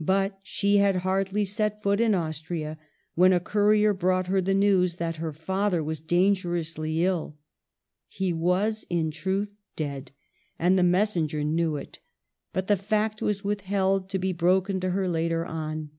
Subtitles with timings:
[0.00, 2.80] But she had hardly set foot in Austria
[3.14, 7.38] when a courier brought her the news that her father was danger ously ill.
[8.08, 10.10] He was, in truth, dead,
[10.58, 12.00] and the mes senger knew it;
[12.52, 15.90] but the fact was withheld, to be broken to her later on.